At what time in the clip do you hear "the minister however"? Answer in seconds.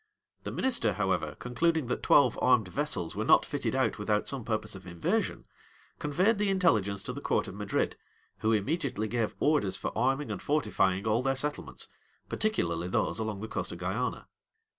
0.45-1.35